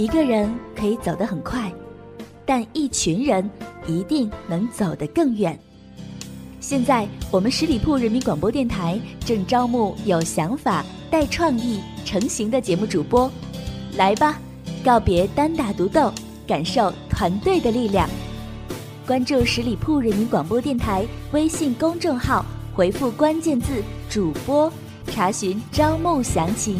[0.00, 1.70] 一个人可以走得很快，
[2.46, 3.50] 但一群人
[3.86, 5.60] 一定能走得更远。
[6.58, 13.30] 现在，我们十里铺人民广播电台正招募有想法、带创意、成型的节目主播，
[13.98, 14.40] 来吧，
[14.82, 16.10] 告别单打独斗，
[16.46, 18.08] 感受团队的力量。
[19.06, 22.42] 关注十里铺人民广播电台微信公众号，
[22.72, 24.72] 回复关键字“主播”，
[25.12, 26.78] 查询招募详情。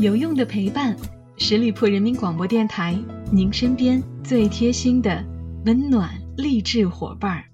[0.00, 0.96] 有用的陪伴，
[1.36, 2.98] 十里铺人民广播电台，
[3.30, 5.22] 您身边最贴心的
[5.66, 6.08] 温暖。
[6.38, 7.44] 励志伙伴儿，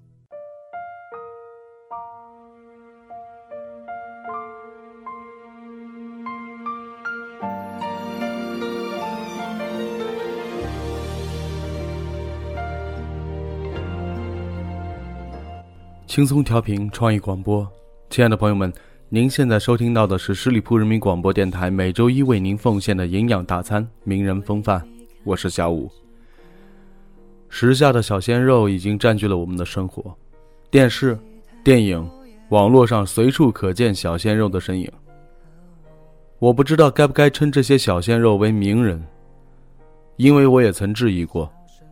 [16.07, 17.69] 轻松调频创意广播，
[18.09, 18.71] 亲爱的朋友们，
[19.09, 24.85] 您现在收听到的是十里铺人民广播电台每周一为您奉献的营养大餐——名人风范，
[25.23, 25.89] 我是小五。
[27.47, 30.13] 时下的小鲜肉已经占据了我们的生活，
[30.69, 31.17] 电视、
[31.63, 32.05] 电影、
[32.49, 34.91] 网络上随处可见小鲜肉的身影。
[36.39, 39.01] 我不知道该不该称这些小鲜肉为名人，
[40.17, 41.49] 因为我也曾质疑过，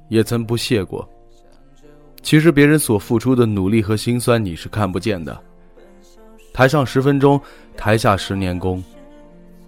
[0.10, 1.08] 也曾不屑过。
[2.22, 5.42] 其实别人所付出的努力和辛酸你是看不见的。
[6.56, 7.40] 台上十分钟，
[7.76, 8.82] 台下十年功，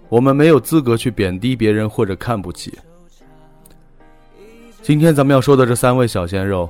[0.08, 2.72] 我们没有资格去贬低别人或者看不起。
[4.80, 6.66] 今天咱们要说的这三位小鲜肉，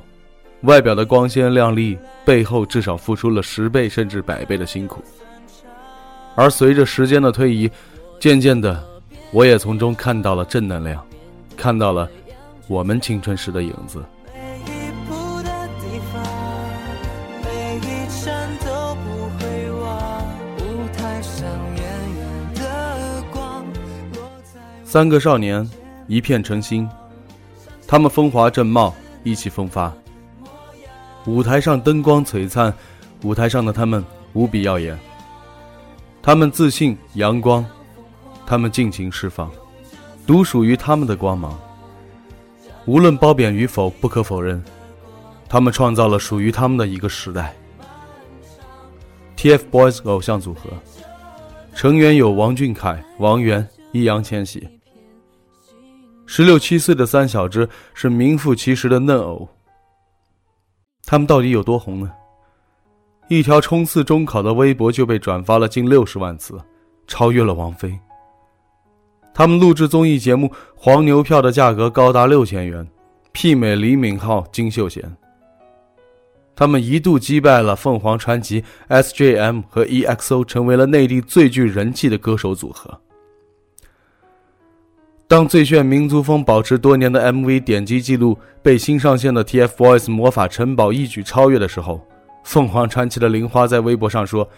[0.63, 5.01] 外表的光鲜亮丽，背后至少付出了十倍甚至百倍的辛苦。
[6.35, 7.71] 而随着时间的推移，
[8.19, 8.85] 渐渐的，
[9.31, 11.01] 我也从中看到了正能量，
[11.57, 12.11] 看到了
[12.67, 14.05] 我们青春时的影子。
[24.91, 25.69] 三个少年，
[26.07, 26.89] 一片诚心。
[27.87, 29.93] 他们风华正茂，意气风发。
[31.27, 32.73] 舞台上灯光璀璨，
[33.23, 34.99] 舞台上的他们无比耀眼。
[36.23, 37.63] 他们自信阳光，
[38.47, 39.51] 他们尽情释放，
[40.27, 41.61] 独属于他们的光芒。
[42.87, 44.65] 无论褒贬与否，不可否认，
[45.51, 47.55] 他们创造了属于他们的一个时代。
[49.37, 50.71] TFBOYS 偶像组合，
[51.75, 54.67] 成员有王俊凯、王源、易烊千玺。
[56.31, 59.49] 十六七岁的三小只是名副其实的嫩偶。
[61.07, 62.13] 他们到底有多红呢？
[63.29, 66.61] 一条冲刺中考的微博就被转发了近六十万次，
[67.07, 67.99] 超越了王菲。
[69.33, 72.87] 他们录制综艺节目，黄牛票的价格高达六千元，
[73.33, 75.17] 媲美李敏镐、金秀贤。
[76.55, 83.01] 他们一度击败了凤凰传奇、SJM 和 EXO，成为了内地最具人气的歌手组合。
[85.29, 92.01] 当最炫民族风保持多年的 MV 点击记录被新上线的 TFBOYS 魔法城堡一举超越的时候，
[92.45, 94.49] 凤凰传奇的玲花在微博上说：“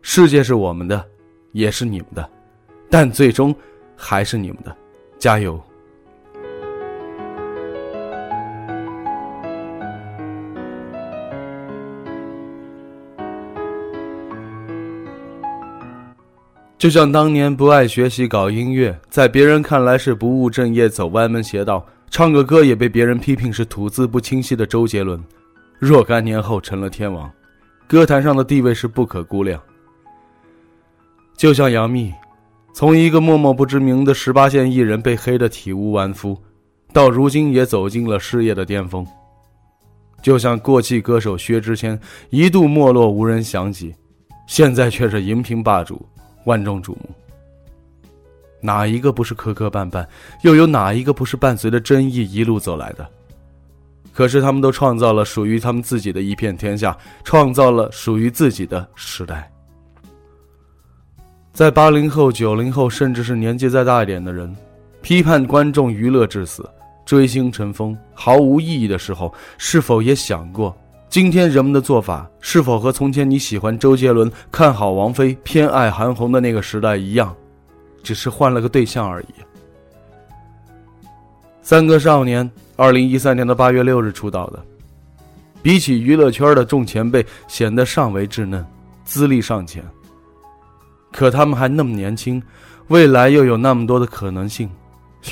[0.00, 1.04] 世界是我们的，
[1.52, 2.26] 也是你们的，
[2.88, 3.54] 但最终
[3.94, 4.74] 还是你们的，
[5.18, 5.60] 加油！”
[16.84, 25.18] 就像当年不爱学习搞音乐，在别人看来是不务正业、走歪门邪道，唱个歌也被别人批评是吐字不清晰的周杰伦，
[25.78, 27.32] 若干年后成了天王，
[27.86, 29.58] 歌坛上的地位是不可估量。
[31.38, 32.12] 就像杨幂，
[32.74, 36.38] 从一个默默不知名的十八线艺人被黑得体无完肤，
[36.92, 39.06] 到如今也走进了事业的巅峰。
[40.20, 43.94] 就像过气歌手薛之谦，一度没落无人想起，
[44.46, 46.06] 现在却是荧屏霸主。
[46.44, 47.10] 万众瞩目，
[48.60, 50.06] 哪一个不是磕磕绊绊？
[50.42, 53.06] 又有哪一个不是伴随着争议一路走来的？
[54.12, 59.50] 可是他们都创造了属于他们自己的一片天下，创造了属于自己的时代。
[61.52, 64.54] 在八零后、九零后，甚至是年纪再大一点的人，
[65.02, 66.68] 批判观众娱乐至死、
[67.04, 70.76] 追星成风、毫无意义的时候，是否也想过？
[71.14, 77.32] 今天人们的做法是否和从前你喜欢周杰伦、看好王菲、偏爱韩红的那个时代一样，
[78.02, 79.34] 只是换了个对象而已？
[81.62, 84.60] 三个少年，二零一三年的八月六日出道的，
[85.62, 88.66] 比起娱乐圈的众前辈，显得尚为稚嫩，
[89.04, 89.84] 资历尚浅。
[91.12, 92.42] 可他们还那么年轻，
[92.88, 94.68] 未来又有那么多的可能性。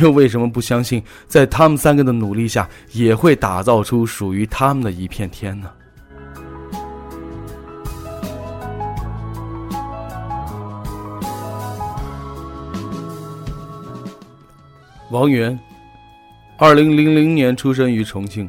[0.00, 5.70] 又为什么不相信，在他们三个的努力下，也会打造出属于他们的一片天呢？
[15.10, 15.58] 王源，
[16.56, 18.48] 二零零零年出生于重庆。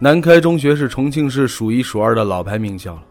[0.00, 3.02] 南开中学是重庆市数一数二的老牌名校了，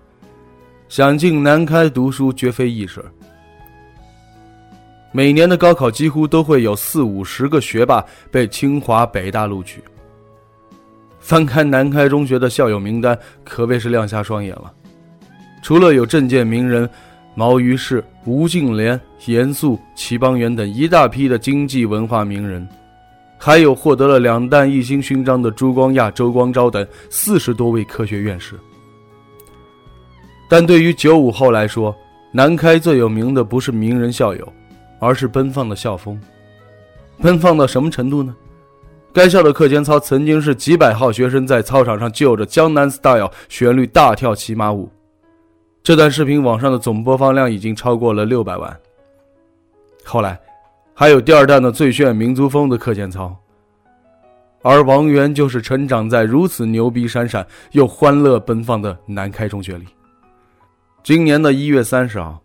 [0.90, 3.02] 想进南开读书绝非易事。
[5.12, 9.84] 每年的高考几乎都会有四五十个学霸被清华、北大录取。
[11.20, 14.72] 翻开南开中学的校友名单，可谓是亮瞎双眼了。
[15.62, 16.90] 除了有政界名人
[17.36, 22.68] 毛于轼、吴敬琏、严肃、齐邦媛等一大批的经济文化名人，
[23.38, 28.56] 还有获得了两弹一星勋章的朱光亚、周光召等四十多位科学院士。
[30.50, 31.96] 但对于九五后来说，
[32.32, 34.54] 南开最有名的不是名人校友。
[35.02, 36.22] 而是奔放的校风，
[37.20, 38.36] 奔放到什么程度呢？
[39.12, 44.90] 该校的课间操曾经是几百号学生在操场上就着《江南 Style》旋律大跳骑马舞。
[45.82, 48.80] 这段视频网上的总播放量已经超过了六百万。
[50.06, 50.40] 后来，
[50.94, 53.36] 还有第二弹的最炫民族风的课间操。
[54.62, 59.88] 而王源就是成长在如此牛逼闪闪又欢乐奔放的南开中学里。
[61.04, 62.40] 今年的一月三十号，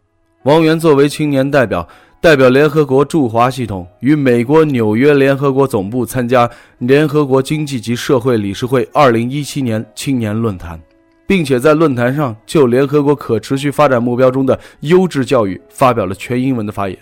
[0.45, 1.87] 王源作为青年代表。
[2.19, 10.81] 代表联合国驻华系统与美国纽约联合国总部参加联合国经济及社会理事会2017年青年论坛，
[11.27, 16.99] 并且在论坛上就联合国可持续发展目标中的优质教育发表了全英文的发言。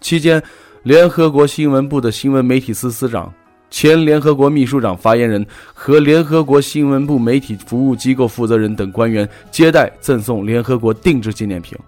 [0.00, 0.42] 期间，
[0.82, 3.32] 联合国新闻部的新闻媒体司司长、
[3.70, 11.78] 前联合国秘书长发言人和联合国新闻部媒体服务机构负责人等官员接待赠送联合国定制纪念品。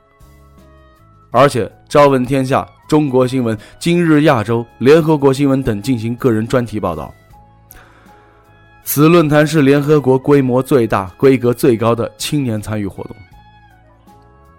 [1.30, 7.12] 而且，朝闻天下、中国新闻、今日亚洲、联合国新闻等进行个人专题报道。
[8.84, 13.16] 此论坛是联合国规模最大、规格最高的青年参与活动。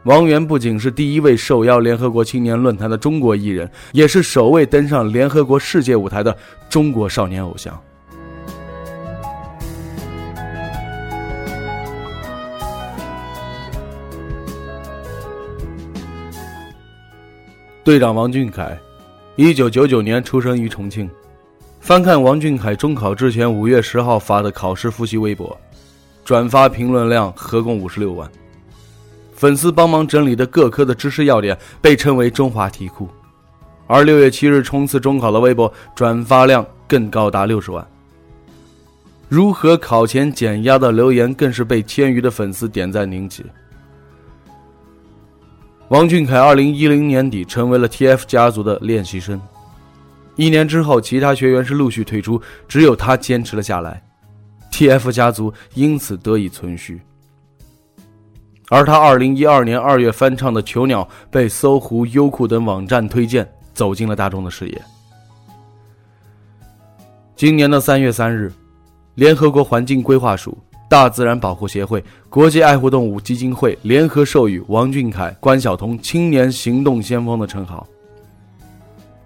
[0.03, 6.35] 王源不仅是第一位受邀联合国青年论坛的中国艺人，也是首位登上联合国世界舞台的
[6.69, 7.77] 中国少年偶像。
[17.87, 18.77] 队长王俊凯，
[19.37, 21.09] 一九九九年出生于重庆。
[21.79, 25.57] 翻看王俊凯中考之前五月十号发的考试复习微博，
[26.25, 28.29] 转发评论量合共五十六万。
[29.31, 33.07] 粉丝帮忙整理的各科的知识要点被称为“中华题库”。
[33.87, 37.87] 而六月七日冲刺中考的微博转发量更高达六十万。
[39.29, 43.45] 如何考前减压的留言更是被千余的粉丝点赞凝集。
[45.89, 49.39] 王俊凯二零一零年底成为了 TF 家族的练习生，
[50.35, 54.03] 一年之后，其他学员是陆续退出，只有他坚持了下来
[54.69, 57.01] ，TF 家族因此得以存续。
[58.67, 64.81] 而他二零一二年二月翻唱的《囚鸟》被搜狐、优酷等网站推荐，走进了大众的视野。
[67.33, 68.51] 今年的三月三日，
[69.15, 70.57] 联合国环境规划署。
[70.89, 77.85] 大自然保护协会、国际爱护动物基金会联合授予王俊凯、关晓彤“青年行动先锋”的称号。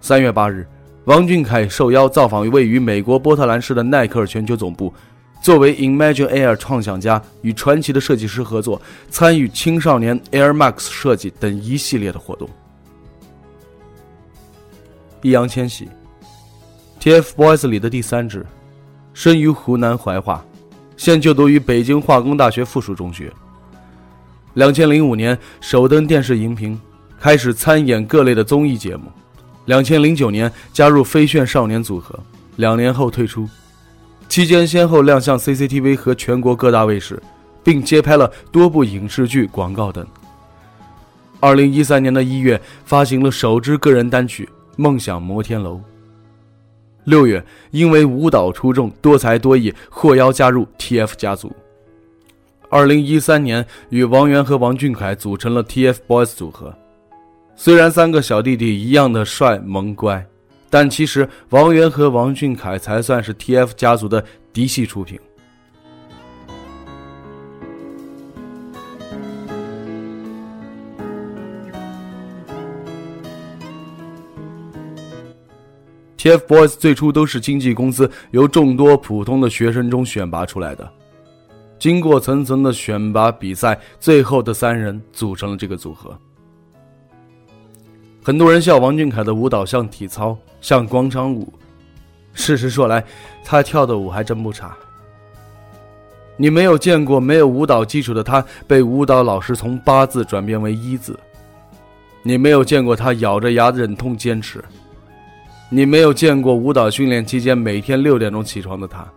[0.00, 0.66] 三月八日，
[1.04, 4.92] 王俊凯受邀造访位于美国波特兰市的耐克全球总部，
[5.40, 12.50] 作为 Imagine Air 创想家，与传奇的设计师合作，参与青少年 Air Max 设计等一系列的活动。
[15.20, 15.88] 易烊千玺
[17.00, 18.44] ，TFBOYS 里的第三只，
[19.14, 20.44] 生于湖南怀化。
[21.02, 23.28] 现就读于北京化工大学附属中学。
[24.54, 26.80] 两千零五年首登电视荧屏，
[27.18, 29.10] 开始参演各类的综艺节目。
[29.64, 32.16] 两千零九年加入飞炫少年组合，
[32.54, 33.48] 两年后退出，
[34.28, 37.20] 期间先后亮相 CCTV 和全国各大卫视，
[37.64, 40.06] 并接拍了多部影视剧、广告等。
[41.40, 44.44] 二零一三年的一月，发行了首支个人单曲
[44.76, 45.74] 《梦想摩天楼》。
[47.04, 51.52] 六月，因为舞蹈出众、多才多艺，获邀加入 TF 家族。
[52.68, 56.72] 二零一三年，与王源和王俊凯组成了 TFBOYS 组合。
[57.54, 60.24] 虽然三个小弟弟一样的帅萌乖，
[60.70, 65.20] 但其实王源和王俊凯才算是 TF 家族的嫡系出品。
[76.22, 80.88] TFBOYS 最初都是经纪公司由众多普通的学生中选拔出来的，
[81.80, 86.16] 经过层层的选拔比赛，最后的三人组成了这个组合。
[88.22, 91.52] 很多人笑王俊凯的舞蹈像体操，像广场舞。
[92.34, 93.04] 事实说来，
[93.44, 94.72] 他跳的舞还真不差。
[96.36, 101.18] 你没有见过没有舞蹈基础的他被舞蹈老师从八字转变为一字，
[102.22, 104.62] 你没有见过他咬着牙忍痛坚持。
[105.74, 109.10] 你没有见过舞蹈训练期间每天六点钟起床的他，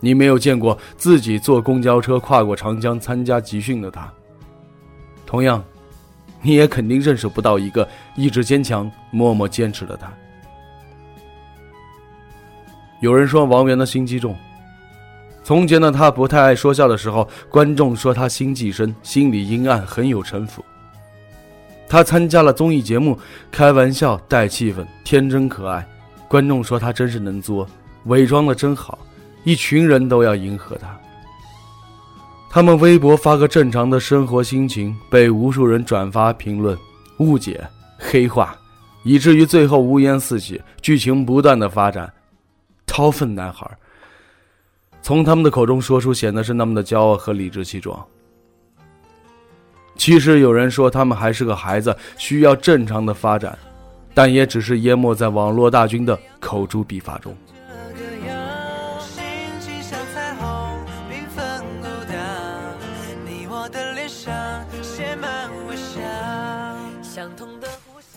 [0.00, 4.10] 你没有见过自己坐公交车跨过长江参加集训的他。
[5.26, 5.62] 同样，
[6.40, 10.10] 你也肯定认识不到一个意志坚强、默默坚持的他。
[13.02, 14.34] 有人说王源的心机重。
[15.44, 20.64] 从前的他不太爱说笑的时候，观众说他心计深，心里阴暗，很有城府。
[21.88, 23.18] 他参加了综艺节目，
[23.50, 25.86] 开玩笑带气氛，天真可爱，
[26.28, 27.66] 观众说他真是能作，
[28.04, 28.98] 伪装的真好，
[29.44, 30.94] 一群人都要迎合他。
[32.50, 36.76] 他们微博发个正常的生活心情，被无数人转发评论，
[37.18, 37.66] 误解、
[37.98, 38.56] 黑化，
[39.02, 42.12] 以至于最后乌烟四起，剧情不断的发展。
[42.86, 43.70] 掏粪男孩。
[45.02, 48.04] 从他们的口中说出，显得是那么的骄傲和理直气壮。
[49.98, 53.58] 其实有人说他们还是个孩子，需要正常的发展，
[54.14, 57.36] 但也只是淹没在网络大军的口诛笔伐中。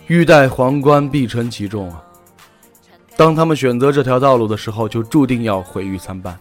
[0.07, 2.03] 欲戴皇冠，必承其重啊！
[3.15, 6.38] 当他们选择这条道路的时候，就注定要毁誉参半。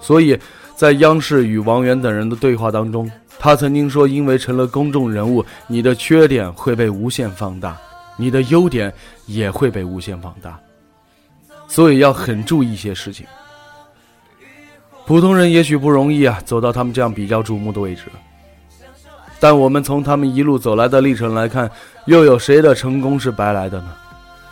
[0.00, 0.38] 所以，
[0.74, 7.76] 在央视与王源等人的对话当中，他曾经说：“因为成了公众人物，你的缺点会被无限放大，
[8.16, 8.92] 你的优点
[9.26, 10.58] 也会被无限放大，
[11.66, 13.26] 所以要很注意一些事情。”
[15.04, 18.02] 普通人也许不容易啊，走到他们这样比较瞩目的位置。
[19.40, 21.68] 但我们从他们一路走来的历程来看，
[22.06, 23.92] 又有谁的成功是白来的呢？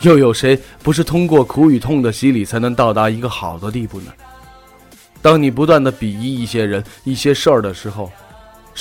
[0.00, 4.12] 又有谁不是通过苦与痛的洗礼才能到达一个好的地步呢？
[5.22, 8.10] 当你不断的鄙夷一些人、一些事儿的时候，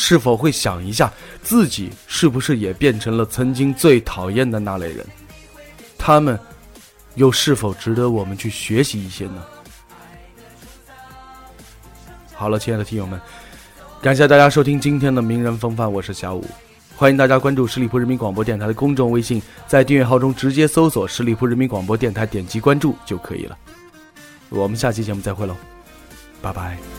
[0.01, 1.11] 是否会想一下，
[1.43, 5.05] 自己是不是也变成了曾经最讨厌的那类人？
[5.97, 6.39] 他们，
[7.15, 9.43] 又是否值得我们去学习一些呢？
[12.33, 13.19] 好了，亲爱的听友们，
[14.01, 16.45] 感谢大家收听今天的名人风范，我是小五，
[16.95, 23.57] 欢迎大家关注十里铺人民广播电台的公众微信，在订阅号中直接搜索“十里铺人民广播电台”，点击关注就可以了。
[24.47, 25.53] 我们下期节目再会喽。
[26.41, 26.98] 拜拜。